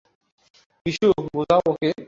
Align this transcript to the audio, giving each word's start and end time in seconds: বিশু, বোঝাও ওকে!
বিশু, 0.85 1.07
বোঝাও 1.27 1.61
ওকে! 1.71 1.89